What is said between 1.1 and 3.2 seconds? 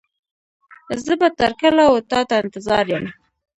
به تر کله و تا ته انتظار يم.